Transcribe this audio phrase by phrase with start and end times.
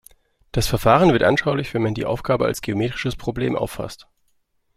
[0.51, 4.09] Das Verfahren wird anschaulich, wenn man die Aufgabe als geometrisches Problem auffasst.